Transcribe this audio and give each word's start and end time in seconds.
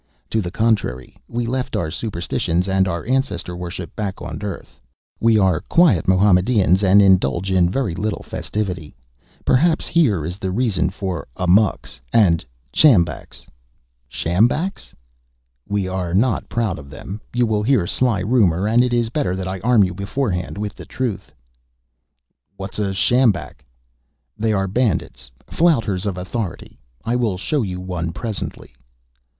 "To 0.31 0.41
the 0.41 0.49
contrary. 0.49 1.15
We 1.27 1.45
left 1.45 1.75
our 1.75 1.91
superstitions 1.91 2.67
and 2.67 2.87
ancestor 2.87 3.55
worship 3.55 3.95
back 3.95 4.19
on 4.19 4.41
Earth. 4.41 4.79
We 5.19 5.37
are 5.37 5.59
quiet 5.59 6.07
Mohammedans 6.07 6.81
and 6.83 7.03
indulge 7.03 7.51
in 7.51 7.69
very 7.69 7.93
little 7.93 8.23
festivity. 8.23 8.95
Perhaps 9.45 9.87
here 9.87 10.25
is 10.25 10.37
the 10.39 10.49
reason 10.49 10.89
for 10.89 11.27
amoks 11.37 11.99
and 12.11 12.43
sjambaks." 12.73 13.45
"Sjambaks?" 14.09 14.95
"We 15.69 15.87
are 15.87 16.15
not 16.15 16.49
proud 16.49 16.79
of 16.79 16.89
them. 16.89 17.21
You 17.31 17.45
will 17.45 17.61
hear 17.61 17.85
sly 17.85 18.21
rumor, 18.21 18.67
and 18.67 18.83
it 18.83 18.93
is 18.95 19.09
better 19.09 19.35
that 19.35 19.47
I 19.47 19.59
arm 19.59 19.83
you 19.83 19.93
beforehand 19.93 20.57
with 20.57 20.75
truth." 20.87 21.31
"What 22.57 22.73
is 22.73 22.79
a 22.79 22.93
sjambak?" 22.95 23.63
"They 24.35 24.51
are 24.51 24.67
bandits, 24.67 25.29
flouters 25.45 26.07
of 26.07 26.17
authority. 26.17 26.79
I 27.05 27.15
will 27.15 27.37
show 27.37 27.61
you 27.61 27.79
one 27.79 28.11
presently." 28.13 28.73